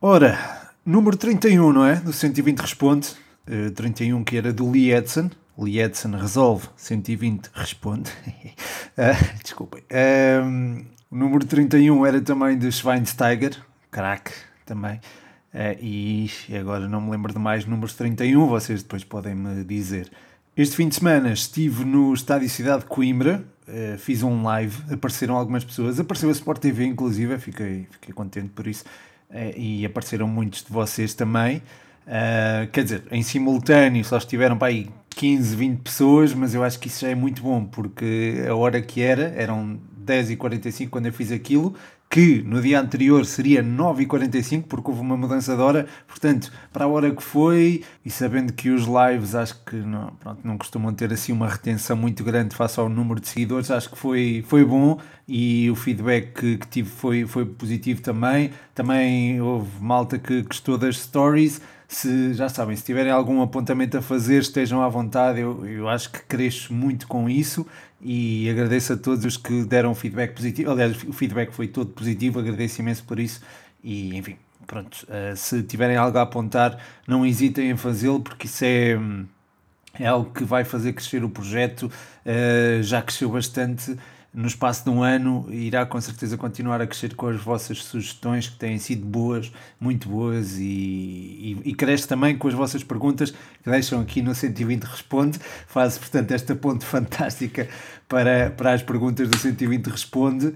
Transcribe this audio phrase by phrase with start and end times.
[0.00, 0.38] Ora,
[0.86, 1.96] número 31, não é?
[1.96, 3.08] Do 120 responde.
[3.50, 5.28] Uh, 31 que era do Lee Edson.
[5.58, 8.08] Lee Edson resolve, 120 responde.
[8.96, 9.82] uh, desculpem.
[9.90, 14.30] Um, o número 31 era também de Schweinsteiger, craque
[14.64, 15.00] também.
[15.52, 20.08] Uh, e agora não me lembro de mais números 31, vocês depois podem me dizer.
[20.56, 25.36] Este fim de semana estive no Estádio Cidade de Coimbra, uh, fiz um live, apareceram
[25.36, 28.84] algumas pessoas, apareceu a Sport TV inclusive, fiquei, fiquei contente por isso.
[29.30, 31.62] Eh, e apareceram muitos de vocês também.
[32.06, 36.78] Uh, quer dizer, em simultâneo só estiveram para aí 15, 20 pessoas, mas eu acho
[36.78, 41.12] que isso já é muito bom, porque a hora que era, eram 10h45 quando eu
[41.12, 41.74] fiz aquilo,
[42.10, 46.88] que no dia anterior seria 9h45, porque houve uma mudança de hora, portanto, para a
[46.88, 51.12] hora que foi, e sabendo que os lives acho que não, pronto, não costumam ter
[51.12, 54.98] assim uma retenção muito grande face ao número de seguidores, acho que foi, foi bom
[55.28, 58.50] e o feedback que, que tive foi, foi positivo também.
[58.74, 61.60] Também houve malta que gostou das stories.
[61.86, 65.40] Se já sabem, se tiverem algum apontamento a fazer, estejam à vontade.
[65.40, 67.66] Eu, eu acho que cresço muito com isso
[68.00, 70.70] e agradeço a todos os que deram feedback positivo.
[70.70, 73.42] Aliás, o feedback foi todo positivo, agradeço imenso por isso.
[73.84, 74.36] E enfim,
[74.66, 78.98] pronto, uh, se tiverem algo a apontar, não hesitem em fazê-lo, porque isso é,
[80.00, 81.92] é algo que vai fazer crescer o projeto.
[82.24, 83.94] Uh, já cresceu bastante
[84.32, 88.48] no espaço de um ano irá com certeza continuar a crescer com as vossas sugestões
[88.48, 93.30] que têm sido boas, muito boas e, e, e cresce também com as vossas perguntas
[93.30, 95.38] que deixam aqui no 120 Responde.
[95.66, 97.68] Faz, portanto, esta ponte fantástica
[98.08, 100.46] para, para as perguntas do 120 Responde.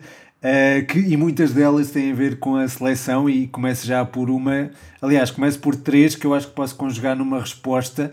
[0.42, 4.28] Uh, que, e muitas delas têm a ver com a seleção e começo já por
[4.28, 8.12] uma, aliás, começo por três que eu acho que posso conjugar numa resposta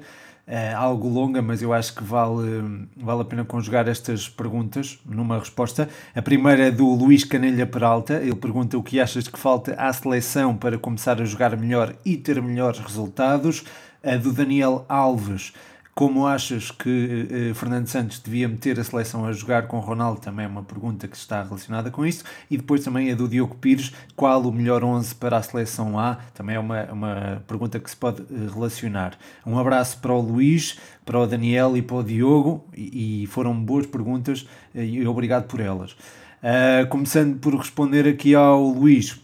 [0.51, 5.37] é algo longa, mas eu acho que vale, vale a pena conjugar estas perguntas numa
[5.37, 5.87] resposta.
[6.15, 8.15] A primeira é do Luís Canelha Peralta.
[8.15, 12.17] Ele pergunta o que achas que falta à seleção para começar a jogar melhor e
[12.17, 13.63] ter melhores resultados.
[14.03, 15.53] A do Daniel Alves
[15.99, 20.21] como achas que eh, Fernando Santos devia meter a seleção a jogar com Ronaldo?
[20.21, 22.23] Também é uma pergunta que está relacionada com isso.
[22.49, 26.19] E depois também a do Diogo Pires, qual o melhor 11 para a seleção A?
[26.33, 29.17] Também é uma, uma pergunta que se pode eh, relacionar.
[29.45, 33.53] Um abraço para o Luís, para o Daniel e para o Diogo, e, e foram
[33.53, 35.91] boas perguntas eh, e obrigado por elas.
[35.91, 39.21] Uh, começando por responder aqui ao Luís,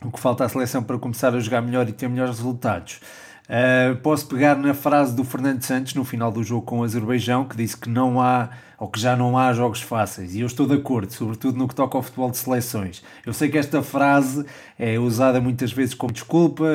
[0.00, 3.00] o que falta à seleção para começar a jogar melhor e ter melhores resultados.
[3.48, 7.46] Uh, posso pegar na frase do Fernando Santos no final do jogo com o Azerbaijão,
[7.46, 10.66] que disse que não há, ou que já não há jogos fáceis, e eu estou
[10.66, 13.02] de acordo, sobretudo no que toca ao futebol de seleções.
[13.24, 14.44] Eu sei que esta frase
[14.78, 16.66] é usada muitas vezes como desculpa,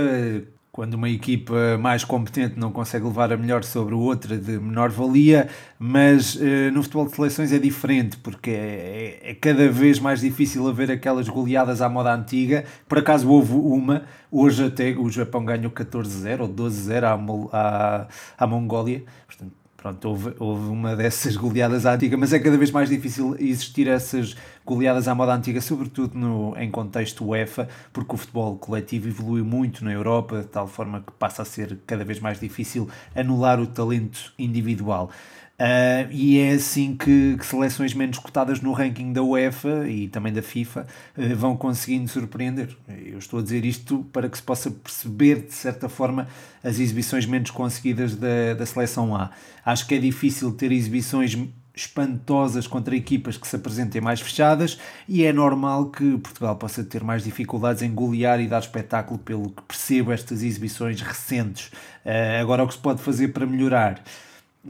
[0.73, 5.47] quando uma equipa mais competente não consegue levar a melhor sobre outra de menor valia,
[5.77, 10.21] mas uh, no futebol de seleções é diferente, porque é, é, é, cada vez mais
[10.21, 12.65] difícil haver aquelas goleadas à moda antiga.
[12.89, 14.01] Por acaso houve uma,
[14.31, 20.33] hoje até o Japão ganhou 14-0 ou 12-0 à, à, à Mongólia, portanto Pronto, houve,
[20.39, 24.33] houve uma dessas goleadas à antiga, mas é cada vez mais difícil existir essas
[24.65, 29.83] goleadas à moda antiga, sobretudo no, em contexto UEFA, porque o futebol coletivo evoluiu muito
[29.83, 33.67] na Europa, de tal forma que passa a ser cada vez mais difícil anular o
[33.67, 35.09] talento individual.
[35.53, 40.33] Uh, e é assim que, que, seleções menos cotadas no ranking da UEFA e também
[40.33, 42.75] da FIFA uh, vão conseguindo surpreender.
[42.87, 46.27] Eu estou a dizer isto para que se possa perceber, de certa forma,
[46.63, 49.29] as exibições menos conseguidas da, da seleção A.
[49.63, 51.37] Acho que é difícil ter exibições
[51.75, 57.03] espantosas contra equipas que se apresentem mais fechadas e é normal que Portugal possa ter
[57.03, 61.67] mais dificuldades em golear e dar espetáculo pelo que percebo estas exibições recentes.
[62.05, 64.03] Uh, agora o que se pode fazer para melhorar?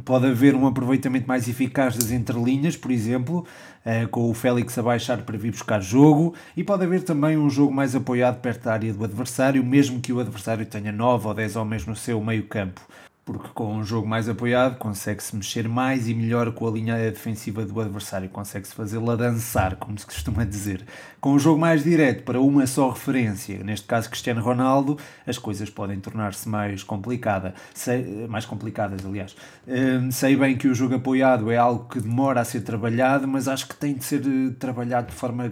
[0.04, 3.46] Pode haver um aproveitamento mais eficaz das entrelinhas, por exemplo,
[3.86, 7.48] eh, com o Félix a baixar para vir buscar jogo, e pode haver também um
[7.48, 11.34] jogo mais apoiado perto da área do adversário, mesmo que o adversário tenha 9 ou
[11.36, 12.82] 10 homens no seu meio campo
[13.25, 17.66] porque com um jogo mais apoiado consegue-se mexer mais e melhor com a linha defensiva
[17.66, 20.85] do adversário, consegue-se fazê-la dançar, como se costuma dizer.
[21.22, 25.70] Com um jogo mais direto para uma só referência, neste caso Cristiano Ronaldo, as coisas
[25.70, 29.34] podem tornar-se mais complicada, sei, mais complicadas, aliás.
[29.66, 33.47] Hum, sei bem que o jogo apoiado é algo que demora a ser trabalhado, mas
[33.47, 35.52] acho que tem de ser eh, trabalhado de forma eh,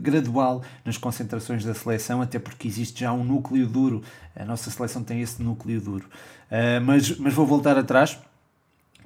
[0.00, 4.02] gradual nas concentrações da seleção, até porque existe já um núcleo duro.
[4.36, 6.08] A nossa seleção tem esse núcleo duro.
[6.50, 8.18] Uh, mas, mas vou voltar atrás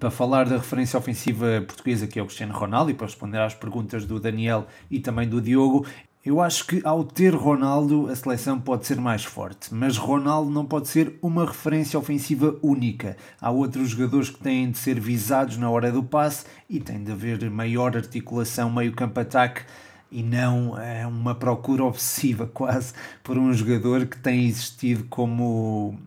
[0.01, 3.55] para falar da referência ofensiva portuguesa que é o Cristiano Ronaldo e para responder às
[3.55, 5.87] perguntas do Daniel e também do Diogo.
[6.25, 10.65] Eu acho que ao ter Ronaldo a seleção pode ser mais forte, mas Ronaldo não
[10.65, 13.15] pode ser uma referência ofensiva única.
[13.39, 17.13] Há outros jogadores que têm de ser visados na hora do passe e tem de
[17.13, 19.65] haver maior articulação meio campo-ataque
[20.11, 25.99] e não é uma procura obsessiva quase por um jogador que tem existido como,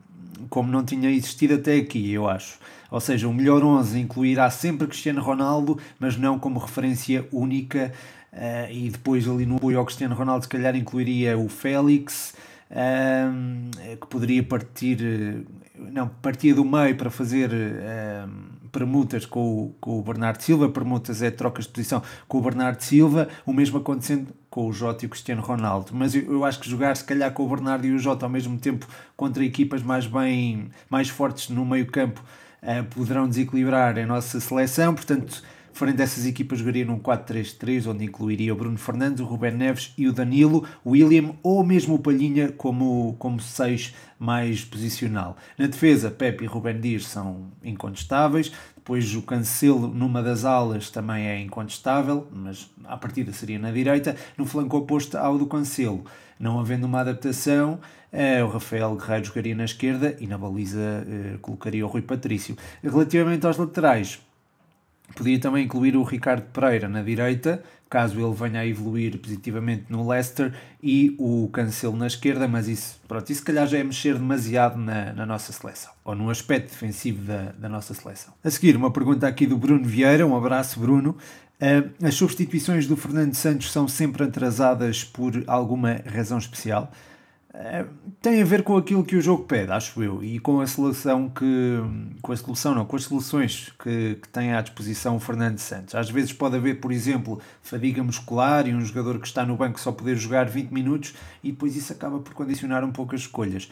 [0.49, 2.59] como não tinha existido até aqui, eu acho.
[2.89, 7.91] Ou seja, o melhor 11 incluirá sempre Cristiano Ronaldo, mas não como referência única.
[8.31, 12.35] Uh, e depois ali no apoio ao Cristiano Ronaldo, se calhar incluiria o Félix,
[12.69, 15.45] uh, que poderia partir,
[15.75, 18.29] não, partia do meio para fazer uh,
[18.71, 22.81] permutas com o, com o Bernardo Silva, permutas é trocas de posição com o Bernardo
[22.81, 25.91] Silva, o mesmo acontecendo com o Jota e o Cristiano Ronaldo.
[25.93, 28.29] Mas eu, eu, acho que jogar se calhar com o Bernardo e o Jota ao
[28.29, 32.23] mesmo tempo contra equipas mais bem, mais fortes no meio campo,
[32.63, 35.43] uh, poderão desequilibrar a nossa seleção, portanto
[35.77, 39.93] Frente a essas equipas, jogaria num 4-3-3, onde incluiria o Bruno Fernandes, o Ruben Neves
[39.95, 45.37] e o Danilo, o William ou mesmo o Palhinha como, como seis mais posicional.
[45.55, 48.51] Na defesa, Pepe e Ruben Dias são incontestáveis.
[48.75, 54.15] Depois o Cancelo numa das alas também é incontestável, mas à partida seria na direita.
[54.35, 56.03] No flanco oposto ao do Cancelo,
[56.39, 57.79] não havendo uma adaptação,
[58.11, 62.57] eh, o Rafael Guerreiro jogaria na esquerda e na baliza eh, colocaria o Rui Patrício.
[62.81, 64.19] Relativamente aos laterais,
[65.15, 70.07] Podia também incluir o Ricardo Pereira na direita, caso ele venha a evoluir positivamente no
[70.07, 74.15] Leicester, e o Cancelo na esquerda, mas isso, pronto, isso se calhar já é mexer
[74.15, 78.33] demasiado na, na nossa seleção, ou no aspecto defensivo da, da nossa seleção.
[78.43, 81.17] A seguir, uma pergunta aqui do Bruno Vieira, um abraço Bruno.
[81.59, 86.91] Uh, as substituições do Fernando Santos são sempre atrasadas por alguma razão especial?
[87.53, 87.85] É,
[88.21, 91.29] tem a ver com aquilo que o jogo pede, acho eu, e com a solução
[91.29, 91.79] que.
[92.21, 95.95] com a solução, não, com as soluções que, que tem à disposição o Fernando Santos.
[95.95, 99.79] Às vezes pode haver, por exemplo, fadiga muscular e um jogador que está no banco
[99.79, 101.13] só poder jogar 20 minutos
[101.43, 103.69] e depois isso acaba por condicionar um pouco as escolhas.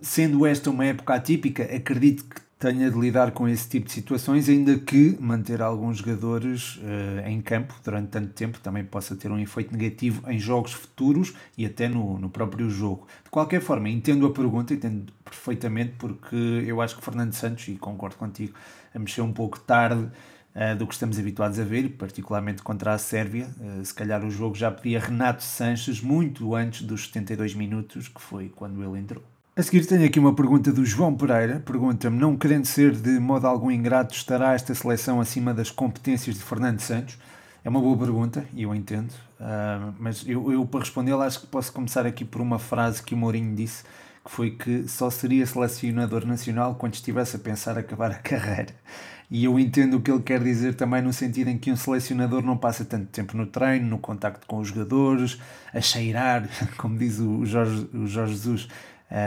[0.00, 4.48] Sendo esta uma época atípica, acredito que tenha de lidar com esse tipo de situações,
[4.48, 9.38] ainda que manter alguns jogadores uh, em campo durante tanto tempo também possa ter um
[9.40, 13.08] efeito negativo em jogos futuros e até no, no próprio jogo.
[13.24, 17.72] De qualquer forma, entendo a pergunta, entendo perfeitamente, porque eu acho que Fernando Santos, e
[17.72, 18.54] concordo contigo,
[18.94, 20.04] a mexer um pouco tarde
[20.54, 23.50] uh, do que estamos habituados a ver, particularmente contra a Sérvia.
[23.58, 28.22] Uh, se calhar o jogo já pedia Renato Sanches muito antes dos 72 minutos, que
[28.22, 29.31] foi quando ele entrou.
[29.54, 31.60] A seguir tenho aqui uma pergunta do João Pereira.
[31.60, 36.42] Pergunta-me, não querendo ser de modo algum ingrato, estará esta seleção acima das competências de
[36.42, 37.18] Fernando Santos?
[37.62, 41.46] É uma boa pergunta e eu entendo, uh, mas eu, eu para respondê-la acho que
[41.48, 43.84] posso começar aqui por uma frase que o Mourinho disse,
[44.24, 48.74] que foi que só seria selecionador nacional quando estivesse a pensar acabar a carreira.
[49.30, 52.42] E eu entendo o que ele quer dizer também no sentido em que um selecionador
[52.42, 55.38] não passa tanto tempo no treino, no contacto com os jogadores,
[55.72, 58.68] a cheirar, como diz o Jorge, o Jorge Jesus,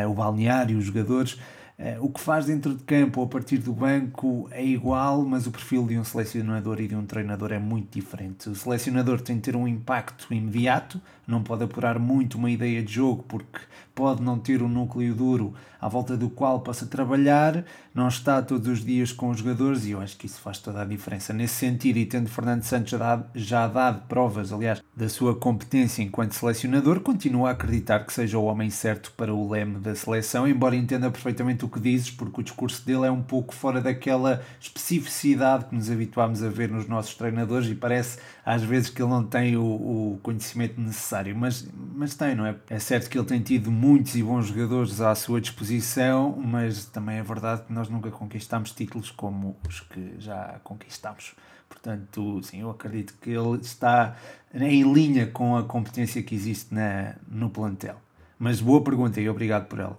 [0.07, 1.37] o balneário, os jogadores.
[1.77, 5.45] Uh, o que faz dentro de campo ou a partir do banco é igual, mas
[5.45, 8.49] o perfil de um selecionador e de um treinador é muito diferente.
[8.49, 12.93] O selecionador tem de ter um impacto imediato, não pode apurar muito uma ideia de
[12.93, 13.59] jogo porque
[13.93, 17.63] pode não ter um núcleo duro à volta do qual possa trabalhar,
[17.93, 20.81] não está todos os dias com os jogadores e eu acho que isso faz toda
[20.81, 21.31] a diferença.
[21.31, 26.01] Nesse sentido, e tendo Fernando Santos já dado, já dado provas, aliás, da sua competência
[26.01, 30.47] enquanto selecionador, continuo a acreditar que seja o homem certo para o leme da seleção,
[30.47, 34.41] embora entenda perfeitamente o que dizes, porque o discurso dele é um pouco fora daquela
[34.59, 39.09] especificidade que nos habituámos a ver nos nossos treinadores e parece às vezes que ele
[39.09, 42.55] não tem o, o conhecimento necessário, mas, mas tem, não é?
[42.69, 47.17] É certo que ele tem tido muitos e bons jogadores à sua disposição, mas também
[47.17, 51.35] é verdade que nós nunca conquistamos títulos como os que já conquistamos.
[51.69, 54.15] Portanto, sim, eu acredito que ele está
[54.53, 57.95] em linha com a competência que existe na, no plantel.
[58.37, 59.97] Mas boa pergunta e obrigado por ela.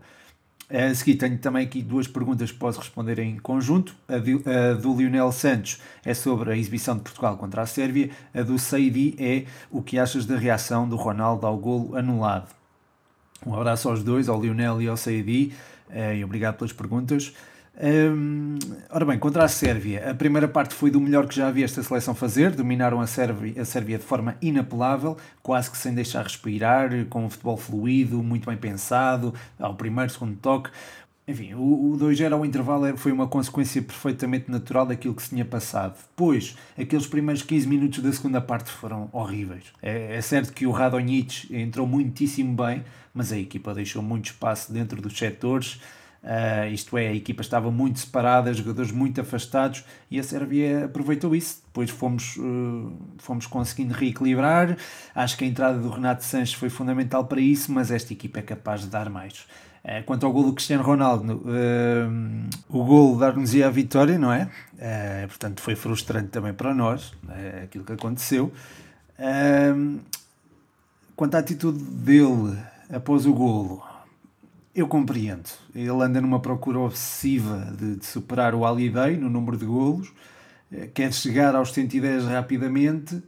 [0.68, 3.94] A seguir, tenho também aqui duas perguntas que posso responder em conjunto.
[4.08, 8.11] A, de, a do Lionel Santos é sobre a exibição de Portugal contra a Sérvia.
[8.35, 12.52] A do Saidi é o que achas da reação do Ronaldo ao golo anulado.
[13.46, 15.52] Um abraço aos dois, ao Lionel e ao Saidi,
[15.88, 17.32] eh, e obrigado pelas perguntas.
[17.78, 21.64] Um, ora bem, contra a Sérvia, a primeira parte foi do melhor que já havia
[21.64, 26.23] esta seleção fazer, dominaram a Sérvia, a Sérvia de forma inapelável, quase que sem deixar
[26.23, 30.71] respirar, com um futebol fluido, muito bem pensado, ao primeiro, segundo toque.
[31.28, 35.45] Enfim, o, o 2-0 ao intervalo foi uma consequência perfeitamente natural daquilo que se tinha
[35.45, 35.97] passado.
[36.11, 39.64] Depois, aqueles primeiros 15 minutos da segunda parte foram horríveis.
[39.83, 44.73] É, é certo que o Radonjic entrou muitíssimo bem, mas a equipa deixou muito espaço
[44.73, 45.80] dentro dos setores.
[46.26, 51.37] Uh, isto é, a equipa estava muito separada, jogadores muito afastados e a Sérvia aproveitou
[51.37, 51.62] isso.
[51.66, 54.76] Depois fomos, uh, fomos conseguindo reequilibrar.
[55.14, 58.42] Acho que a entrada do Renato Sanches foi fundamental para isso, mas esta equipa é
[58.42, 59.47] capaz de dar mais.
[59.85, 61.42] Uh, quanto ao gol do Cristiano Ronaldo,
[62.68, 64.49] o gol dar-nos-ia a vitória, não é?
[65.28, 67.12] portanto, foi frustrante também para nós,
[67.62, 68.52] aquilo que aconteceu
[71.16, 72.59] quanto à atitude dele
[72.92, 73.83] após o golo,
[74.76, 75.49] eu compreendo.
[75.75, 80.12] Ele anda numa procura obsessiva de, de superar o Ali no número de golos,
[80.71, 83.23] eh, quer chegar aos 110 rapidamente.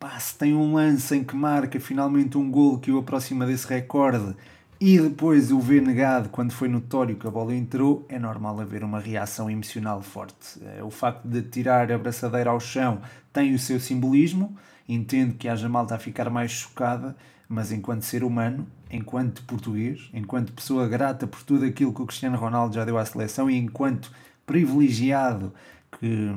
[0.00, 3.66] Pá, se tem um lance em que marca finalmente um golo que o aproxima desse
[3.66, 4.34] recorde
[4.80, 8.84] e depois o vê negado quando foi notório que a bola entrou, é normal haver
[8.84, 10.58] uma reação emocional forte.
[10.64, 13.02] Eh, o facto de tirar a braçadeira ao chão
[13.32, 14.56] tem o seu simbolismo,
[14.88, 17.14] entendo que haja malta a ficar mais chocada,
[17.48, 22.36] mas enquanto ser humano, enquanto português, enquanto pessoa grata por tudo aquilo que o Cristiano
[22.36, 24.12] Ronaldo já deu à seleção e enquanto
[24.46, 25.52] privilegiado
[25.98, 26.30] que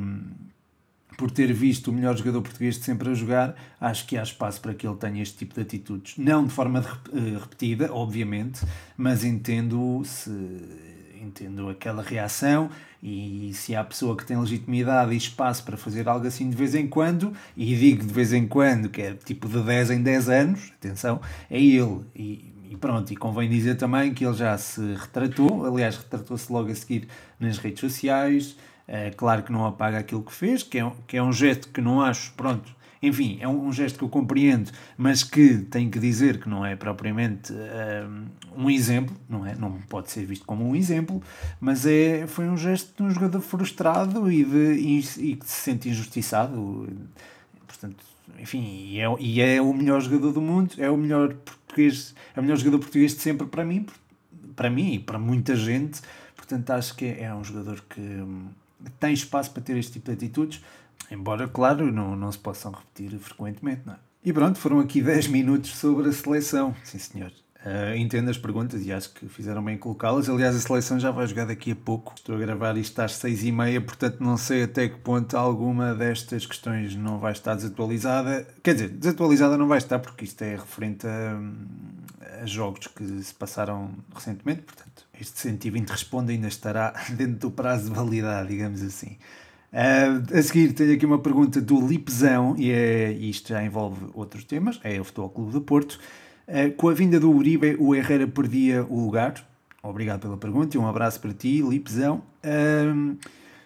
[1.18, 4.60] por ter visto o melhor jogador português de sempre a jogar, acho que há espaço
[4.60, 6.18] para que ele tenha este tipo de atitudes.
[6.18, 6.80] Não de forma
[7.14, 8.66] eh, repetida, obviamente,
[8.98, 10.32] mas entendo se
[11.22, 12.70] entendo aquela reação
[13.02, 16.76] e se há pessoa que tem legitimidade e espaço para fazer algo assim de vez
[16.76, 20.30] em quando, e digo de vez em quando, que é tipo de 10 em 10
[20.30, 22.02] anos, atenção, é ele.
[22.16, 26.72] E, e pronto, e convém dizer também que ele já se retratou, aliás, retratou-se logo
[26.72, 27.08] a seguir
[27.40, 28.56] nas redes sociais,
[28.88, 31.82] é claro que não apaga aquilo que fez, que é, que é um gesto que
[31.82, 36.40] não acho, pronto, enfim, é um, gesto que eu compreendo, mas que tenho que dizer
[36.40, 37.52] que não é propriamente
[38.56, 39.56] um, um exemplo, não é?
[39.56, 41.22] Não pode ser visto como um exemplo,
[41.60, 45.62] mas é, foi um gesto de um jogador frustrado e, de, e, e que se
[45.64, 46.88] sente injustiçado.
[47.66, 48.04] Portanto,
[48.40, 52.40] enfim, e é, e é o melhor jogador do mundo, é o melhor português, é
[52.40, 53.86] o melhor jogador português de sempre para mim,
[54.56, 56.02] para mim e para muita gente.
[56.36, 58.24] Portanto, acho que é, é um jogador que
[59.00, 60.62] tem espaço para ter este tipo de atitudes,
[61.10, 63.82] embora, claro, não, não se possam repetir frequentemente.
[63.86, 63.98] Não é?
[64.24, 67.32] E pronto, foram aqui 10 minutos sobre a seleção, sim senhor.
[67.64, 70.28] Uh, entendo as perguntas e acho que fizeram bem colocá-las.
[70.28, 72.14] Aliás, a seleção já vai jogar daqui a pouco.
[72.16, 75.94] Estou a gravar isto às seis e meia, portanto não sei até que ponto alguma
[75.94, 78.48] destas questões não vai estar desatualizada.
[78.64, 81.40] Quer dizer, desatualizada não vai estar porque isto é referente a,
[82.42, 84.64] a jogos que se passaram recentemente.
[84.64, 89.18] Portanto, este 120 responde ainda estará dentro do prazo de validade, digamos assim.
[89.72, 94.44] Uh, a seguir tenho aqui uma pergunta do Lipzão e é, isto já envolve outros
[94.44, 95.98] temas, é o Futebol Clube do Porto.
[96.48, 99.34] Uh, com a vinda do Uribe, o Herrera perdia o lugar.
[99.82, 102.22] Obrigado pela pergunta e um abraço para ti, Lipzão.
[102.44, 103.18] Uh,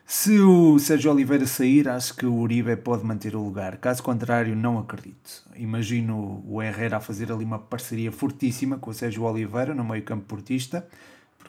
[0.06, 3.78] se o Sérgio Oliveira sair, acho que o Uribe pode manter o lugar.
[3.78, 5.44] Caso contrário, não acredito.
[5.56, 10.04] Imagino o Herrera a fazer ali uma parceria fortíssima com o Sérgio Oliveira no meio
[10.04, 10.88] campo portista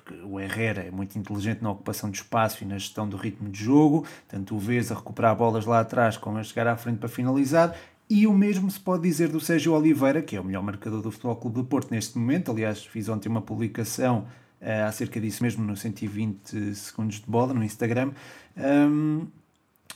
[0.01, 3.49] porque o Herrera é muito inteligente na ocupação de espaço e na gestão do ritmo
[3.49, 6.99] de jogo, tanto o vês a recuperar bolas lá atrás como a chegar à frente
[6.99, 7.77] para finalizar,
[8.09, 11.11] e o mesmo se pode dizer do Sérgio Oliveira, que é o melhor marcador do
[11.11, 12.53] Futebol Clube do Porto neste momento.
[12.53, 14.27] Aliás, fiz ontem uma publicação
[14.61, 18.13] uh, acerca disso mesmo no 120 segundos de bola no Instagram.
[18.57, 19.27] Um,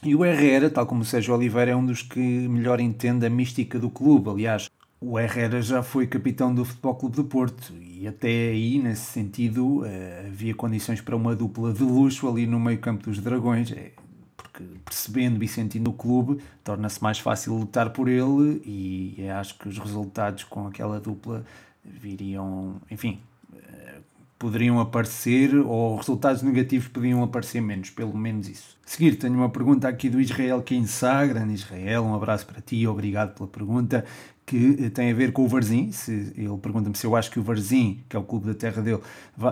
[0.03, 3.31] e o Herrera, tal como o Sérgio Oliveira, é um dos que melhor entende a
[3.31, 4.29] mística do clube.
[4.29, 4.69] Aliás,
[5.01, 9.83] o Herrera já foi capitão do Futebol Clube do Porto e até aí, nesse sentido,
[9.87, 13.93] eh, havia condições para uma dupla de luxo ali no meio campo dos Dragões, é,
[14.37, 19.69] porque percebendo e sentindo o clube, torna-se mais fácil lutar por ele e acho que
[19.69, 21.47] os resultados com aquela dupla
[21.83, 23.21] viriam, enfim,
[23.55, 24.01] eh,
[24.39, 28.79] poderiam aparecer ou resultados negativos podiam aparecer menos, pelo menos isso.
[28.85, 32.87] A seguir, tenho uma pergunta aqui do Israel Quinçá, grande Israel, um abraço para ti,
[32.87, 34.05] obrigado pela pergunta
[34.51, 35.93] que tem a ver com o Varzim.
[35.93, 38.83] Se, ele pergunta-me se eu acho que o Varzim, que é o clube da terra
[38.83, 39.01] dele,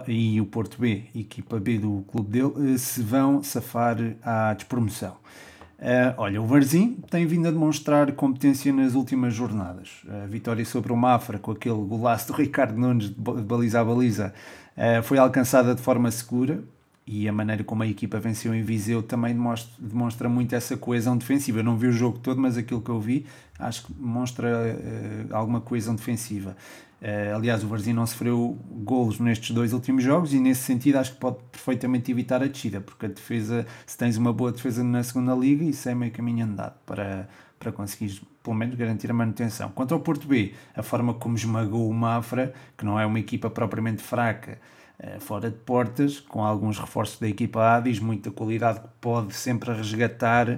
[0.08, 5.16] e o Porto B, equipa B do clube dele, eh, se vão safar à despromoção.
[5.78, 10.02] Uh, olha, o Varzim tem vindo a demonstrar competência nas últimas jornadas.
[10.24, 14.34] A vitória sobre o Mafra, com aquele golaço do Ricardo Nunes de baliza a baliza,
[14.76, 16.64] uh, foi alcançada de forma segura
[17.10, 21.16] e a maneira como a equipa venceu em Viseu também demonstra, demonstra muito essa coesão
[21.16, 21.60] defensiva.
[21.60, 23.24] Eu não vi o jogo todo, mas aquilo que eu vi
[23.58, 26.54] acho que demonstra uh, alguma coesão defensiva.
[27.00, 31.14] Uh, aliás, o Varzim não sofreu golos nestes dois últimos jogos e nesse sentido acho
[31.14, 35.02] que pode perfeitamente evitar a descida, porque a defesa, se tens uma boa defesa na
[35.02, 37.26] segunda liga, isso é meio caminho andado para,
[37.58, 39.70] para conseguir pelo menos garantir a manutenção.
[39.74, 43.48] Quanto ao Porto B, a forma como esmagou o Mafra, que não é uma equipa
[43.48, 44.58] propriamente fraca,
[45.20, 49.72] fora de portas, com alguns reforços da equipa A, diz muita qualidade que pode sempre
[49.72, 50.48] resgatar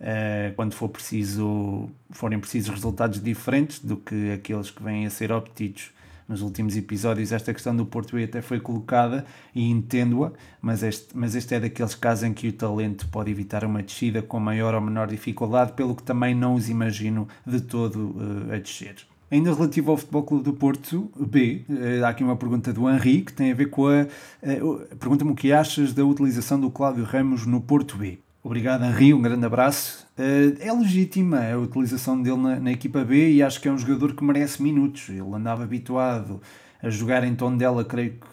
[0.00, 5.30] uh, quando for preciso, forem precisos resultados diferentes do que aqueles que vêm a ser
[5.30, 5.90] obtidos
[6.30, 10.30] nos últimos episódios esta questão do Porto B até foi colocada e entendo-a,
[10.62, 14.22] mas este, mas este é daqueles casos em que o talento pode evitar uma descida
[14.22, 18.58] com maior ou menor dificuldade, pelo que também não os imagino de todo uh, a
[18.58, 19.09] descer.
[19.30, 23.22] Ainda relativo ao Futebol Clube do Porto B, eh, há aqui uma pergunta do Henri
[23.22, 24.06] que tem a ver com a.
[24.42, 24.60] Eh,
[24.98, 28.18] pergunta-me o que achas da utilização do Cláudio Ramos no Porto B.
[28.42, 30.06] Obrigado, Henri, um grande abraço.
[30.18, 33.76] Uh, é legítima a utilização dele na, na, equipa B e acho que é um
[33.76, 35.10] jogador que merece minutos.
[35.10, 36.40] Ele andava habituado
[36.82, 38.26] a jogar em tom dela, creio que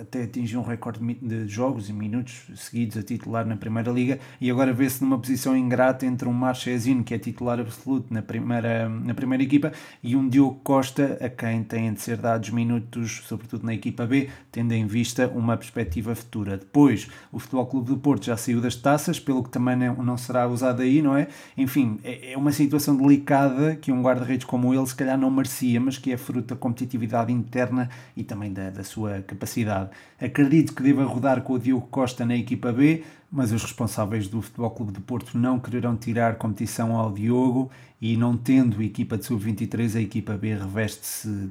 [0.00, 4.50] até atingiu um recorde de jogos e minutos seguidos a titular na Primeira Liga e
[4.50, 9.14] agora vê-se numa posição ingrata entre um Marchesino, que é titular absoluto na primeira, na
[9.14, 9.72] primeira equipa,
[10.02, 14.28] e um Diogo Costa, a quem têm de ser dados minutos, sobretudo na equipa B,
[14.50, 16.56] tendo em vista uma perspectiva futura.
[16.56, 20.46] Depois, o Futebol Clube do Porto já saiu das taças, pelo que também não, será
[20.48, 21.28] usado aí, não é?
[21.56, 25.80] Enfim, é, é uma situação delicada que um guarda-redes como ele se calhar não merecia,
[25.80, 29.83] mas que é fruto da competitividade interna e também da, da sua capacidade
[30.20, 34.40] Acredito que deva rodar com o Diogo Costa na equipa B, mas os responsáveis do
[34.40, 39.24] Futebol Clube de Porto não quererão tirar competição ao Diogo e não tendo equipa de
[39.24, 41.50] sub-23, a equipa B reveste-se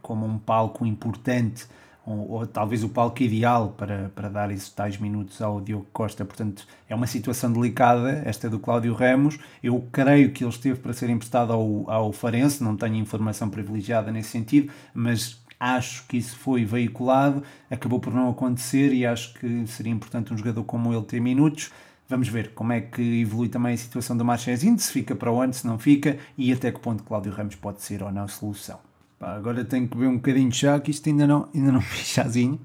[0.00, 1.66] como um palco importante
[2.06, 6.24] ou, ou, talvez o palco ideal para, para dar esses tais minutos ao Diogo Costa.
[6.24, 9.38] Portanto, é uma situação delicada, esta do Cláudio Ramos.
[9.62, 14.12] Eu creio que ele esteve para ser emprestado ao, ao Farense, não tenho informação privilegiada
[14.12, 19.66] nesse sentido, mas acho que isso foi veiculado, acabou por não acontecer e acho que
[19.66, 21.72] seria importante um jogador como ele ter minutos.
[22.06, 25.40] Vamos ver como é que evolui também a situação do Marchezinho, se fica para o
[25.40, 28.78] ano, se não fica, e até que ponto Cláudio Ramos pode ser ou não solução.
[29.18, 31.80] Pá, agora tenho que beber um bocadinho de chá, que isto ainda não, ainda não
[31.82, 32.60] fiz chazinho.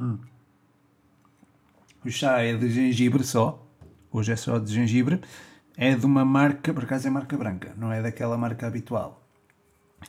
[0.00, 0.16] Hum.
[2.02, 3.62] O chá é de gengibre só,
[4.10, 5.20] hoje é só de gengibre.
[5.76, 9.27] É de uma marca, por acaso é marca branca, não é daquela marca habitual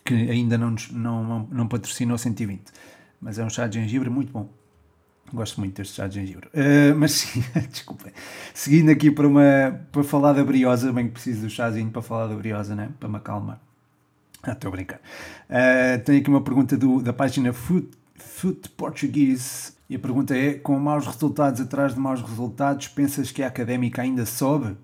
[0.04, 2.62] que ainda não, não, não, não patrocinou 120.
[3.22, 4.50] Mas é um chá de gengibre muito bom.
[5.34, 6.48] Gosto muito deste chá de gengibre.
[6.48, 8.12] Uh, mas sim, desculpem.
[8.54, 12.28] Seguindo aqui para, uma, para falar da briosa, bem que preciso do chazinho para falar
[12.28, 12.90] da briosa, né?
[13.00, 13.60] para me acalmar.
[14.42, 15.00] Ah, estou a brincar.
[15.50, 19.74] Uh, tenho aqui uma pergunta do, da página Food, Food Portuguese.
[19.90, 24.02] E a pergunta é: com maus resultados atrás de maus resultados, pensas que a académica
[24.02, 24.78] ainda sobe?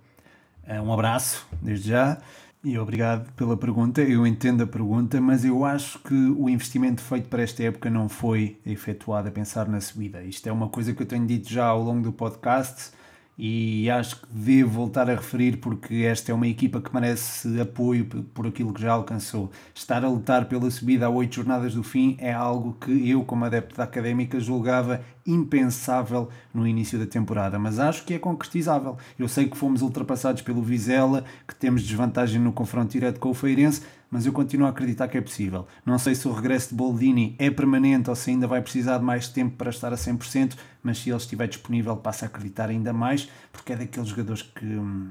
[0.67, 2.17] Uh, um abraço, desde já.
[2.65, 4.01] E obrigado pela pergunta.
[4.01, 8.09] Eu entendo a pergunta, mas eu acho que o investimento feito para esta época não
[8.09, 10.23] foi efetuado a pensar na subida.
[10.23, 12.89] Isto é uma coisa que eu tenho dito já ao longo do podcast
[13.37, 18.05] e acho que devo voltar a referir porque esta é uma equipa que merece apoio
[18.05, 19.51] por aquilo que já alcançou.
[19.73, 23.43] Estar a lutar pela subida a oito jornadas do fim é algo que eu, como
[23.43, 28.97] adepto da académica, julgava impensável no início da temporada, mas acho que é concretizável.
[29.17, 33.33] Eu sei que fomos ultrapassados pelo Vizela, que temos desvantagem no confronto direto com o
[33.33, 35.67] Feirense, mas eu continuo a acreditar que é possível.
[35.85, 39.03] Não sei se o regresso de Boldini é permanente ou se ainda vai precisar de
[39.03, 42.93] mais tempo para estar a 100%, mas se ele estiver disponível, passo a acreditar ainda
[42.93, 45.09] mais, porque é daqueles jogadores que hum,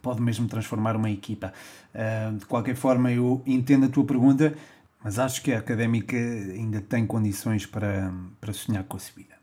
[0.00, 1.52] pode mesmo transformar uma equipa.
[1.94, 4.54] Uh, de qualquer forma, eu entendo a tua pergunta,
[5.02, 9.34] mas acho que a académica ainda tem condições para, para sonhar com a subida.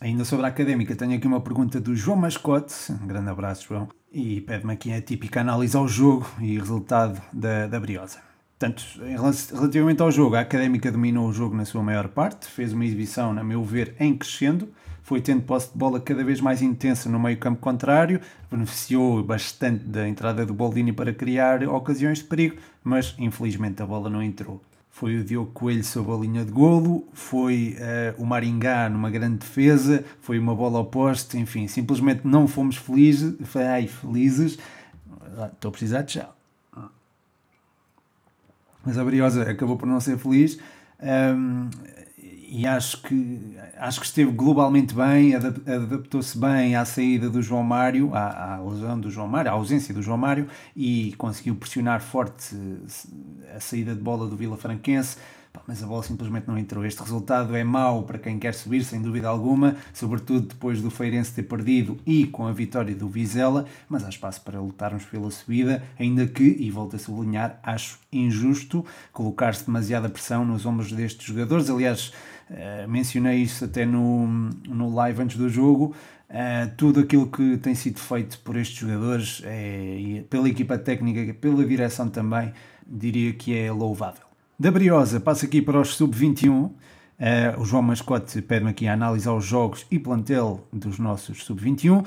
[0.00, 2.74] Ainda sobre a académica, tenho aqui uma pergunta do João Mascote.
[2.90, 7.66] Um grande abraço, João e pede-me aqui a típica análise ao jogo e resultado da,
[7.66, 8.18] da Briosa.
[8.58, 8.84] Portanto,
[9.52, 13.32] relativamente ao jogo, a Académica dominou o jogo na sua maior parte, fez uma exibição,
[13.32, 14.68] na meu ver, em crescendo,
[15.02, 18.20] foi tendo posse de bola cada vez mais intensa no meio campo contrário,
[18.50, 24.10] beneficiou bastante da entrada do Boldini para criar ocasiões de perigo, mas infelizmente a bola
[24.10, 24.60] não entrou
[25.00, 29.38] foi o Diogo Coelho sob a linha de golo, foi uh, o Maringá numa grande
[29.38, 34.58] defesa, foi uma bola oposta, enfim, simplesmente não fomos felizes, ai, felizes.
[35.38, 36.28] Ah, estou a precisar de chá.
[38.84, 40.58] Mas a Briosa acabou por não ser feliz.
[41.00, 41.70] Um,
[42.50, 48.12] e acho que, acho que esteve globalmente bem, adaptou-se bem à saída do João Mário,
[48.12, 52.56] à, à lesão do João Mário, à ausência do João Mário e conseguiu pressionar forte
[53.54, 55.16] a saída de bola do Vila Franquense
[55.66, 56.84] mas a bola simplesmente não entrou.
[56.84, 61.32] Este resultado é mau para quem quer subir, sem dúvida alguma, sobretudo depois do Feirense
[61.32, 65.82] ter perdido e com a vitória do Vizela, mas há espaço para lutarmos pela subida,
[65.98, 71.68] ainda que, e volto a sublinhar, acho injusto colocar-se demasiada pressão nos ombros destes jogadores.
[71.68, 72.12] Aliás,
[72.50, 74.26] uh, mencionei isso até no,
[74.68, 75.94] no live antes do jogo.
[76.28, 81.64] Uh, tudo aquilo que tem sido feito por estes jogadores, é, pela equipa técnica, pela
[81.64, 82.52] direção também,
[82.86, 84.22] diria que é louvável.
[84.58, 86.70] Da Briosa, passo aqui para os sub-21.
[87.20, 92.02] Uh, o João Mascote pede-me aqui a análise aos jogos e plantel dos nossos sub-21.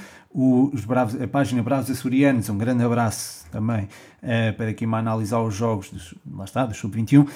[1.21, 5.91] A página Bravos Açorianos, um grande abraço também, uh, para aqui uma análise aos jogos
[5.91, 7.25] dos, lá está, dos sub-21.
[7.25, 7.29] Uh,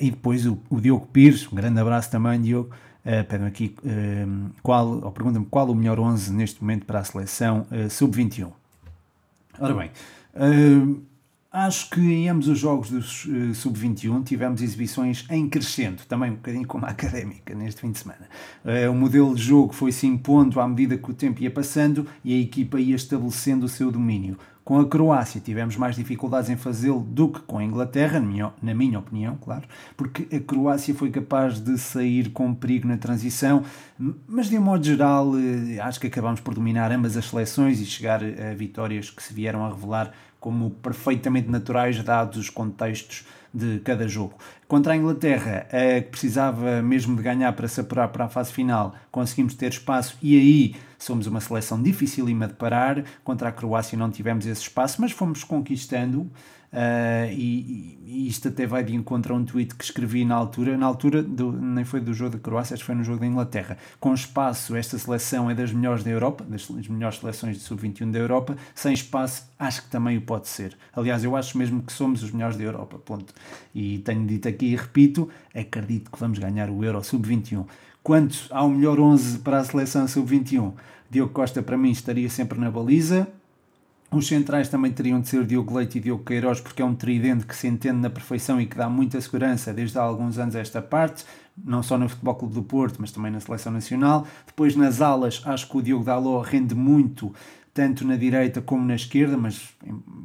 [0.00, 2.70] e depois o, o, Diogo Pires, um grande abraço também, Diogo.
[3.04, 3.76] Uh, pede-me aqui
[4.62, 8.50] qual, ou pergunta-me qual o melhor 11 neste momento para a seleção sub-21.
[9.58, 9.90] Ora bem,
[11.52, 16.36] Acho que em ambos os jogos do uh, Sub-21 tivemos exibições em crescendo, também um
[16.36, 18.28] bocadinho como a académica neste fim de semana.
[18.64, 22.06] Uh, o modelo de jogo foi se impondo à medida que o tempo ia passando
[22.24, 24.38] e a equipa ia estabelecendo o seu domínio.
[24.62, 28.22] Com a Croácia tivemos mais dificuldades em fazê-lo do que com a Inglaterra,
[28.62, 33.64] na minha opinião, claro, porque a Croácia foi capaz de sair com perigo na transição,
[34.28, 37.86] mas de um modo geral eh, acho que acabamos por dominar ambas as seleções e
[37.86, 43.80] chegar a vitórias que se vieram a revelar como perfeitamente naturais dados os contextos de
[43.80, 44.34] cada jogo.
[44.66, 45.66] Contra a Inglaterra,
[46.02, 50.16] que precisava mesmo de ganhar para se apurar para a fase final, conseguimos ter espaço
[50.22, 53.04] e aí somos uma seleção dificílima de parar.
[53.24, 56.30] Contra a Croácia não tivemos esse espaço, mas fomos conquistando.
[56.72, 60.78] Uh, e, e, isto até vai de encontro a um tweet que escrevi na altura,
[60.78, 63.26] na altura do, nem foi do jogo da Croácia, acho que foi no jogo da
[63.26, 63.76] Inglaterra.
[63.98, 68.12] Com espaço, esta seleção é das melhores da Europa, das, das melhores seleções de sub-21
[68.12, 68.56] da Europa.
[68.72, 70.76] Sem espaço, acho que também o pode ser.
[70.94, 72.98] Aliás, eu acho mesmo que somos os melhores da Europa.
[72.98, 73.34] Ponto.
[73.74, 77.66] E tenho dito aqui e repito: acredito que vamos ganhar o Euro sub-21.
[78.02, 80.72] Quanto ao melhor 11 para a seleção sub-21,
[81.10, 83.26] Diogo Costa para mim estaria sempre na baliza.
[84.12, 87.46] Os centrais também teriam de ser Diogo Leite e Diogo Queiroz, porque é um tridente
[87.46, 90.58] que se entende na perfeição e que dá muita segurança desde há alguns anos a
[90.58, 91.24] esta parte,
[91.56, 94.26] não só no Futebol Clube do Porto, mas também na Seleção Nacional.
[94.44, 97.32] Depois nas alas, acho que o Diogo Daló rende muito,
[97.72, 99.72] tanto na direita como na esquerda, mas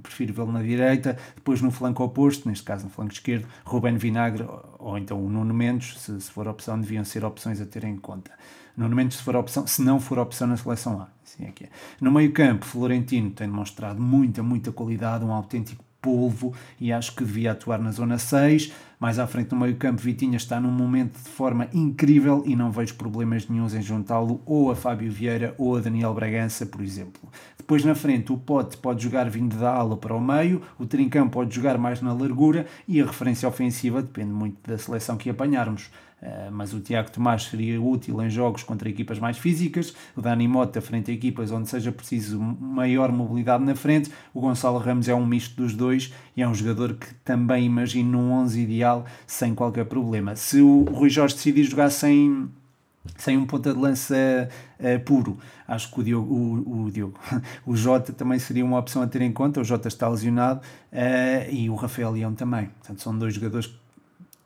[0.02, 1.16] prefiro vê-lo na direita.
[1.36, 4.48] Depois no flanco oposto, neste caso no flanco esquerdo, Ruben Vinagre
[4.80, 7.98] ou então o Nuno Mendes, se, se for opção, deviam ser opções a ter em
[7.98, 8.32] conta.
[8.78, 11.08] Nuno Mendes, se for opção, se não for opção na seleção A.
[11.24, 11.70] Assim é que é.
[12.00, 17.54] No meio-campo, Florentino tem demonstrado muita, muita qualidade, um autêntico polvo e acho que devia
[17.54, 18.72] atuar na zona 6.
[19.00, 22.94] Mais à frente no meio-campo, Vitinha está num momento de forma incrível e não vejo
[22.94, 27.30] problemas nenhums em juntá-lo ou a Fábio Vieira ou a Daniel Bragança, por exemplo.
[27.58, 31.28] Depois na frente, o Pote pode jogar vindo da ala para o meio, o Trincão
[31.28, 35.90] pode jogar mais na largura e a referência ofensiva depende muito da seleção que apanharmos.
[36.22, 40.48] Eh, mas o Tiago Tomás seria útil em jogos contra equipas mais físicas, o Dani
[40.48, 45.14] Mota frente a equipas onde seja preciso maior mobilidade na frente, o Gonçalo Ramos é
[45.14, 49.54] um misto dos dois e é um jogador que também imagino num 11 ideal sem
[49.54, 50.36] qualquer problema.
[50.36, 52.50] Se o Rui Jorge decidir jogar sem
[53.18, 54.16] sem um ponta de lança
[54.80, 55.38] uh, puro.
[55.68, 57.20] Acho que o Diogo, o, o, Diogo,
[57.64, 59.62] o Jota também seria uma opção a ter em conta.
[59.62, 62.66] O Jota está lesionado uh, e o Rafael Leão também.
[62.80, 63.85] Portanto, são dois jogadores que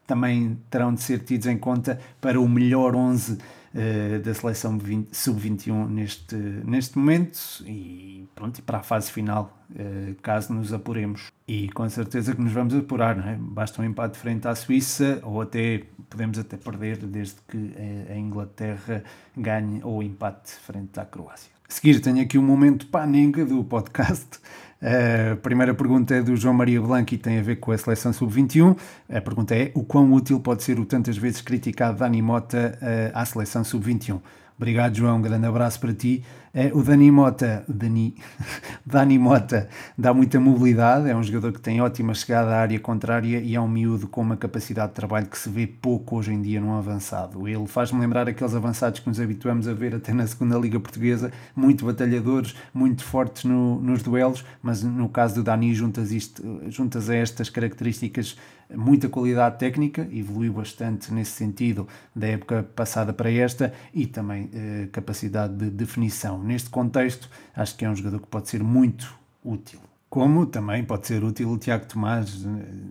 [0.10, 3.38] também terão de ser tidos em conta para o melhor 11 uh,
[3.76, 4.76] eh, da seleção
[5.12, 11.32] sub-21 neste, neste momento e pronto, para a fase final, uh, caso nos apuremos.
[11.48, 13.38] E com certeza que nos vamos apurar, não é?
[13.39, 17.72] Basta um empate frente à Suíça ou até podemos até perder desde que
[18.10, 19.04] a Inglaterra
[19.38, 21.52] ganhe ou empate frente à Croácia.
[21.69, 24.39] A seguir tenho aqui um momento panenga do podcast
[24.81, 28.13] a primeira pergunta é do João Maria Blanco e tem a ver com a seleção
[28.13, 28.77] sub-21.
[29.09, 33.11] A pergunta é: o quão útil pode ser o tantas vezes criticado Dani Mota eh,
[33.13, 34.21] à seleção sub-21?
[34.57, 35.17] Obrigado, João.
[35.17, 36.23] Um grande abraço para ti.
[36.53, 38.15] É, o Dani Mota, Dani,
[38.83, 43.39] Dani Mota dá muita mobilidade, é um jogador que tem ótima chegada à área contrária
[43.39, 46.41] e é um miúdo com uma capacidade de trabalho que se vê pouco hoje em
[46.41, 47.47] dia num avançado.
[47.47, 51.31] Ele faz-me lembrar aqueles avançados que nos habituamos a ver até na segunda Liga Portuguesa,
[51.55, 57.09] muito batalhadores, muito fortes no, nos duelos, mas no caso do Dani juntas, isto, juntas
[57.09, 58.35] a estas características
[58.75, 64.88] muita qualidade técnica, evoluiu bastante nesse sentido da época passada para esta e também eh,
[64.91, 69.79] capacidade de definição neste contexto, acho que é um jogador que pode ser muito útil.
[70.10, 72.43] Como também pode ser útil o Tiago Tomás,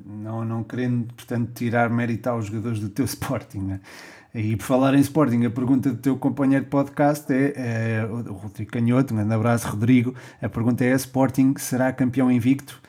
[0.07, 3.59] não, não querendo, portanto, tirar mérito aos jogadores do teu Sporting.
[3.59, 3.81] Né?
[4.35, 8.35] E por falar em Sporting, a pergunta do teu companheiro de podcast é, é o
[8.35, 10.15] Rodrigo Canhoto, um grande abraço, Rodrigo.
[10.41, 12.81] A pergunta é: Sporting será campeão invicto?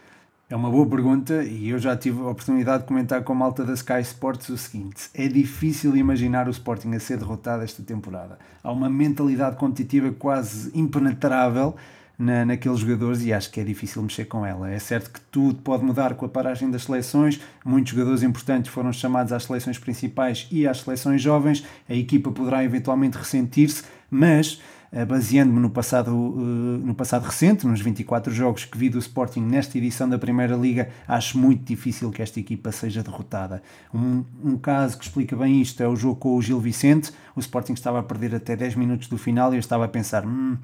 [0.52, 3.64] É uma boa pergunta e eu já tive a oportunidade de comentar com a malta
[3.64, 8.40] da Sky Sports o seguinte: é difícil imaginar o Sporting a ser derrotado esta temporada.
[8.64, 11.76] Há uma mentalidade competitiva quase impenetrável
[12.18, 14.72] na, naqueles jogadores e acho que é difícil mexer com ela.
[14.72, 18.92] É certo que tudo pode mudar com a paragem das seleções, muitos jogadores importantes foram
[18.92, 24.60] chamados às seleções principais e às seleções jovens, a equipa poderá eventualmente ressentir-se, mas
[25.06, 29.78] baseando-me no passado, eh, no passado recente, nos 24 jogos que vi do Sporting nesta
[29.78, 33.62] edição da Primeira Liga, acho muito difícil que esta equipa seja derrotada.
[33.94, 37.12] Um, um caso que explica bem isto é o jogo com o Gil Vicente.
[37.36, 40.26] O Sporting estava a perder até 10 minutos do final e eu estava a pensar.
[40.26, 40.58] Hum,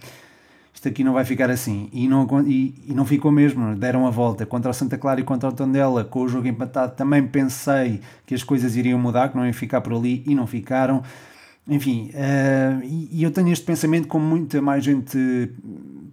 [0.74, 1.90] isto aqui não vai ficar assim.
[1.94, 4.46] E não, e, e, não ficou mesmo, deram a volta.
[4.46, 8.36] Contra o Santa Clara e contra o Tondela, com o jogo empatado, também pensei que
[8.36, 11.02] as coisas iriam mudar, que não iam ficar por ali e não ficaram.
[11.68, 15.18] Enfim, uh, e, e, eu tenho este pensamento como muita mais gente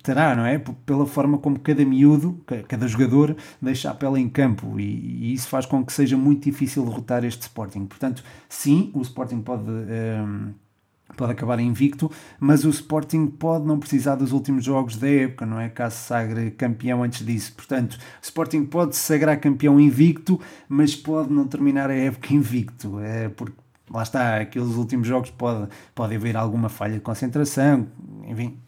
[0.03, 0.59] terá, não é?
[0.59, 5.49] Pela forma como cada miúdo, cada jogador deixa a pele em campo e, e isso
[5.49, 7.85] faz com que seja muito difícil derrotar este Sporting.
[7.85, 9.71] Portanto, sim, o Sporting pode.
[9.71, 10.53] Um,
[11.15, 12.11] pode acabar invicto,
[12.41, 15.69] mas o Sporting pode não precisar dos últimos jogos da época, não é?
[15.69, 17.53] Caso sagre campeão antes disso.
[17.55, 22.99] Portanto, o Sporting pode se sagrar campeão invicto, mas pode não terminar a época invicto,
[22.99, 23.62] é porque
[23.93, 27.87] lá está, aqueles últimos jogos pode, pode haver alguma falha de concentração,
[28.27, 28.59] enfim,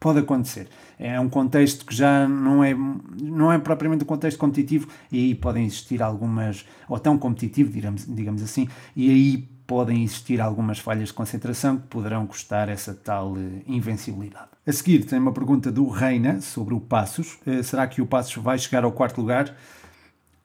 [0.00, 0.68] pode acontecer.
[0.98, 2.74] É um contexto que já não é,
[3.22, 8.04] não é propriamente um contexto competitivo e aí podem existir algumas, ou tão competitivo, digamos,
[8.06, 13.34] digamos assim, e aí podem existir algumas falhas de concentração que poderão custar essa tal
[13.38, 14.48] eh, invencibilidade.
[14.66, 17.38] A seguir tem uma pergunta do Reina sobre o Passos.
[17.46, 19.54] Eh, será que o Passos vai chegar ao quarto lugar?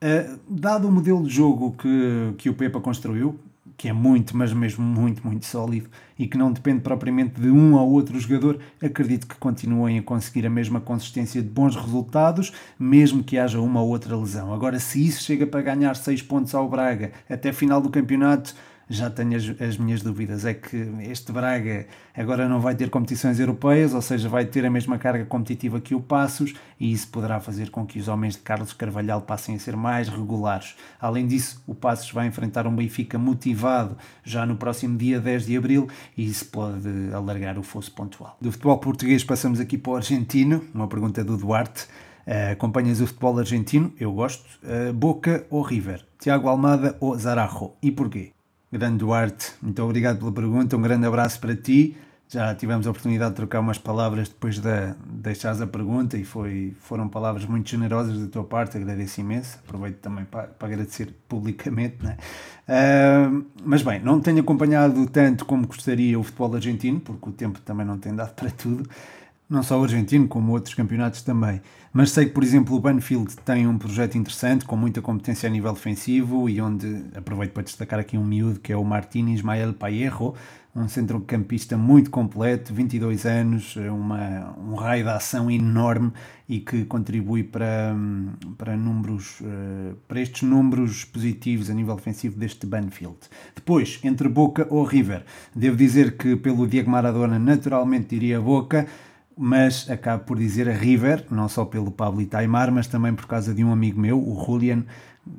[0.02, 3.38] Uh, dado o modelo de jogo que, que o Pepa construiu,
[3.80, 5.88] que é muito, mas mesmo muito, muito sólido
[6.18, 10.46] e que não depende propriamente de um ou outro jogador, acredito que continuem a conseguir
[10.46, 14.52] a mesma consistência de bons resultados, mesmo que haja uma ou outra lesão.
[14.52, 18.54] Agora, se isso chega para ganhar 6 pontos ao Braga até final do campeonato,
[18.90, 20.44] já tenho as, as, minhas dúvidas.
[20.44, 24.70] É que este Braga agora não vai ter competições europeias, ou seja, vai ter a
[24.70, 28.40] mesma carga competitiva que o Passos, e isso poderá fazer com que os homens de
[28.40, 30.74] Carlos Carvalhal passem a ser mais regulares.
[31.00, 35.56] Além disso, o Passos vai enfrentar um Benfica motivado já no próximo dia 10 de
[35.56, 38.36] abril, e isso pode alargar o fosso pontual.
[38.40, 41.86] Do futebol português passamos aqui para o argentino, uma pergunta do Duarte.
[42.26, 43.92] Uh, acompanhas o futebol argentino?
[43.98, 44.44] Eu gosto.
[44.62, 46.04] Uh, Boca ou River?
[46.18, 47.72] Tiago Almada ou Zarajo?
[47.82, 48.32] E porquê?
[48.72, 51.96] Grande Duarte, muito obrigado pela pergunta, um grande abraço para ti.
[52.28, 56.76] Já tivemos a oportunidade de trocar umas palavras depois de deixares a pergunta e foi,
[56.78, 59.58] foram palavras muito generosas da tua parte, agradeço imenso.
[59.66, 61.96] Aproveito também para, para agradecer publicamente.
[62.06, 67.58] Uh, mas bem, não tenho acompanhado tanto como gostaria o futebol argentino, porque o tempo
[67.62, 68.88] também não tem dado para tudo
[69.50, 71.60] não só o argentino, como outros campeonatos também.
[71.92, 75.50] Mas sei que, por exemplo, o Banfield tem um projeto interessante, com muita competência a
[75.50, 79.72] nível defensivo e onde, aproveito para destacar aqui um miúdo, que é o Martín Ismael
[79.74, 80.36] Paierro,
[80.74, 86.12] um centrocampista muito completo, 22 anos, uma, um raio de ação enorme
[86.48, 87.92] e que contribui para,
[88.56, 93.18] para, números, eh, para estes números positivos a nível defensivo deste Banfield.
[93.52, 95.24] Depois, entre Boca ou River,
[95.54, 98.86] devo dizer que pelo Diego Maradona naturalmente diria Boca,
[99.36, 103.54] mas acabo por dizer a River, não só pelo Pablo Itaimar, mas também por causa
[103.54, 104.84] de um amigo meu, o Julian,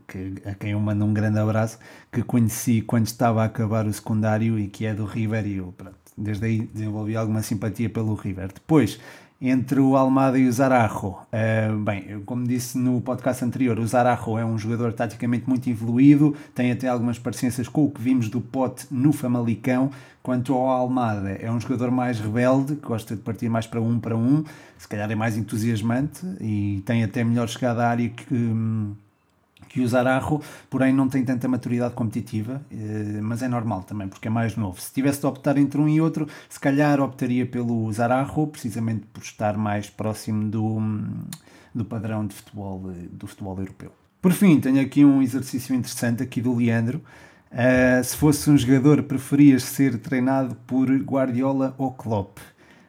[0.07, 1.77] que, a quem eu mando um grande abraço,
[2.11, 5.73] que conheci quando estava a acabar o secundário e que é do River e eu,
[5.77, 8.51] pronto, desde aí desenvolvi alguma simpatia pelo River.
[8.53, 8.99] Depois,
[9.41, 11.15] entre o Almada e o Zarajo.
[11.33, 16.35] Uh, bem, como disse no podcast anterior, o Zarajo é um jogador taticamente muito evoluído,
[16.53, 19.89] tem até algumas parecenças com o que vimos do Pote no Famalicão.
[20.21, 24.15] Quanto ao Almada, é um jogador mais rebelde, gosta de partir mais para um para
[24.15, 24.43] um,
[24.77, 28.31] se calhar é mais entusiasmante e tem até melhor chegada à área que.
[28.31, 28.93] Hum,
[29.71, 34.27] que o Zarajo, porém não tem tanta maturidade competitiva, eh, mas é normal também, porque
[34.27, 34.81] é mais novo.
[34.81, 39.23] Se tivesse de optar entre um e outro, se calhar optaria pelo Zarajo, precisamente por
[39.23, 40.77] estar mais próximo do,
[41.73, 43.93] do padrão de futebol, eh, do futebol europeu.
[44.21, 47.01] Por fim, tenho aqui um exercício interessante aqui do Leandro.
[47.49, 52.39] Uh, se fosse um jogador, preferias ser treinado por Guardiola ou Klopp?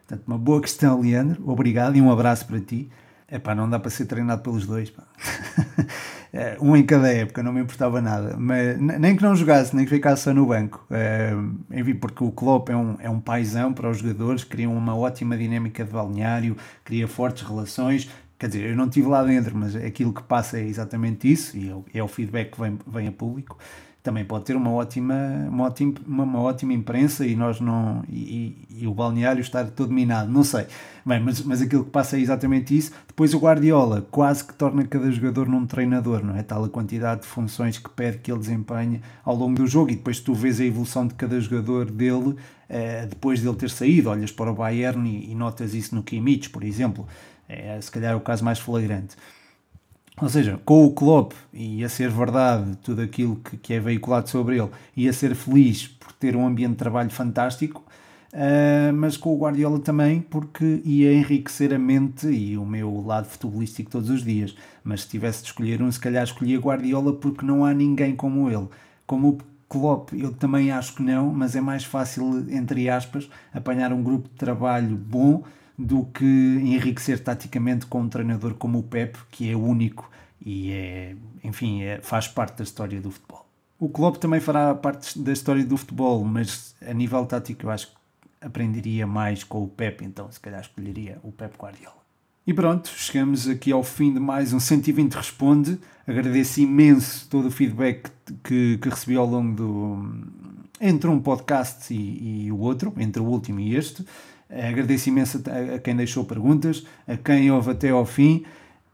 [0.01, 1.43] Portanto, uma boa questão, Leandro.
[1.49, 2.91] Obrigado e um abraço para ti.
[3.33, 4.91] Epá, não dá para ser treinado pelos dois.
[4.91, 5.05] Pá.
[6.35, 8.37] Eh, um em cada época, não me importava nada.
[8.39, 10.87] Mas, nem que não jogasse, nem que ficasse só no banco.
[10.91, 14.95] Uh, enfim, porque o Klopp é um, é um paizão para os jogadores, cria uma
[14.95, 18.09] ótima dinâmica de balneário, cria fortes relações.
[18.39, 21.71] Quer dizer, eu não estive lá dentro, mas aquilo que passa é exatamente isso e
[21.71, 23.57] é, é o feedback que vem, vem a público
[24.03, 25.15] também pode ter uma ótima,
[25.49, 30.31] uma ótima, uma, ótima imprensa e nós não e, e, o balneário estar todo minado,
[30.31, 30.67] não sei.
[31.05, 32.93] Bem, mas, mas aquilo que passa é exatamente isso.
[33.09, 36.43] Depois o Guardiola quase que torna cada jogador num treinador, não é?
[36.43, 39.97] Tal a quantidade de funções que pede que ele desempenhe ao longo do jogo e
[39.97, 42.37] depois tu vês a evolução de cada jogador dele
[42.69, 46.49] eh, depois dele ter saído, olhas para o Bayern e, e notas isso no Kimmich,
[46.51, 47.07] por exemplo.
[47.49, 49.17] É se calhar o caso mais flagrante.
[50.21, 54.59] Ou seja, com o Klopp ia ser verdade tudo aquilo que, que é veiculado sobre
[54.59, 57.85] ele, ia ser feliz por ter um ambiente de trabalho fantástico,
[58.33, 63.27] uh, mas com o Guardiola também porque ia enriquecer a mente e o meu lado
[63.27, 64.55] futebolístico todos os dias.
[64.83, 68.51] Mas se tivesse de escolher um, se calhar escolhia Guardiola porque não há ninguém como
[68.51, 68.69] ele.
[69.07, 73.93] Como o Klopp, eu também acho que não, mas é mais fácil, entre aspas, apanhar
[73.93, 75.43] um grupo de trabalho bom
[75.79, 80.11] do que enriquecer taticamente com um treinador como o Pep, que é único
[80.45, 83.47] e é, enfim, é, faz parte da história do futebol.
[83.79, 87.89] O Klopp também fará parte da história do futebol, mas a nível tático eu acho
[87.89, 88.02] que
[88.43, 92.03] aprenderia mais com o Pep, então se calhar escolheria o Pep Guardiola.
[92.45, 95.79] E pronto, chegamos aqui ao fim de mais um 120 Responde.
[96.07, 98.11] Agradeço imenso todo o feedback
[98.43, 100.15] que, que recebi ao longo do.
[100.81, 104.05] entre um podcast e, e o outro, entre o último e este.
[104.51, 108.45] Agradeço imenso a, a quem deixou perguntas, a quem ouve até ao fim.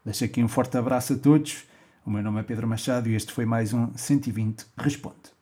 [0.04, 1.64] Deixo aqui um forte abraço a todos.
[2.04, 5.37] O meu nome é Pedro Machado e este foi mais um 120 Responde.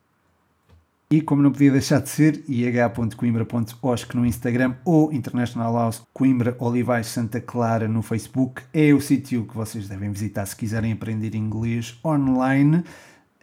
[1.08, 7.06] E como não podia deixar de ser, ih.coimbra.osc no Instagram ou International House Coimbra Olivais
[7.06, 11.96] Santa Clara no Facebook é o sítio que vocês devem visitar se quiserem aprender inglês
[12.04, 12.78] online.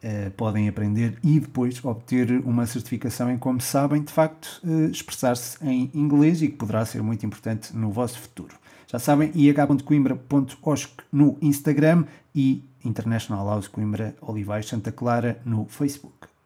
[0.04, 5.58] Uh, podem aprender e depois obter uma certificação em como sabem, de facto, uh, expressar-se
[5.66, 8.58] em inglês e que poderá ser muito importante no vosso futuro.
[8.88, 12.04] Já sabem, ih.coimbra.osc no Instagram
[12.36, 16.33] e International House Coimbra Olivais Santa Clara no Facebook.